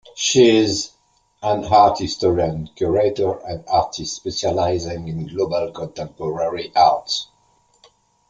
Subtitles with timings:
[0.15, 0.89] She is
[1.43, 7.11] an art historian, curator, and artist specializing in global contemporary art.